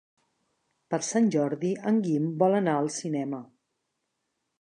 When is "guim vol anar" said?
2.07-2.75